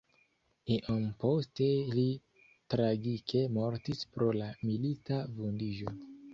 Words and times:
Iom 0.75 1.03
poste 1.23 1.67
li 1.97 2.07
tragike 2.75 3.45
mortis 3.61 4.03
pro 4.17 4.33
la 4.41 4.51
milita 4.67 5.23
vundiĝo. 5.39 5.99